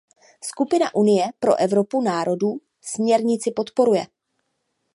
Skupina 0.41 0.89
Unie 0.95 1.29
pro 1.39 1.55
Evropu 1.59 2.01
národů 2.01 2.47
směrnici 2.81 3.51
podporuje. 3.51 4.07